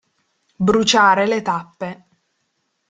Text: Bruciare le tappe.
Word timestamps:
Bruciare 0.55 1.27
le 1.27 1.43
tappe. 1.43 2.05